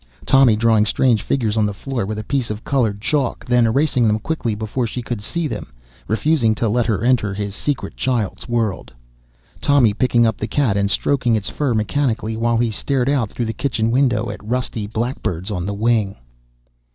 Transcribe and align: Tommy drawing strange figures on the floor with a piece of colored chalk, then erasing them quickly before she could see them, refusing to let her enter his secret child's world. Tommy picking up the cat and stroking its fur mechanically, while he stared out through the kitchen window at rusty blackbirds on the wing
Tommy 0.25 0.55
drawing 0.55 0.87
strange 0.87 1.21
figures 1.21 1.55
on 1.55 1.67
the 1.67 1.75
floor 1.75 2.07
with 2.07 2.17
a 2.17 2.23
piece 2.23 2.49
of 2.49 2.63
colored 2.63 2.99
chalk, 3.01 3.45
then 3.45 3.67
erasing 3.67 4.07
them 4.07 4.17
quickly 4.17 4.55
before 4.55 4.87
she 4.87 5.03
could 5.03 5.21
see 5.21 5.47
them, 5.47 5.71
refusing 6.07 6.55
to 6.55 6.67
let 6.67 6.87
her 6.87 7.03
enter 7.03 7.35
his 7.35 7.53
secret 7.53 7.95
child's 7.95 8.49
world. 8.49 8.91
Tommy 9.61 9.93
picking 9.93 10.25
up 10.25 10.37
the 10.37 10.47
cat 10.47 10.75
and 10.75 10.89
stroking 10.89 11.35
its 11.35 11.49
fur 11.49 11.75
mechanically, 11.75 12.35
while 12.35 12.57
he 12.57 12.71
stared 12.71 13.09
out 13.09 13.29
through 13.29 13.45
the 13.45 13.53
kitchen 13.53 13.91
window 13.91 14.31
at 14.31 14.43
rusty 14.43 14.87
blackbirds 14.87 15.51
on 15.51 15.67
the 15.67 15.73
wing 15.75 16.15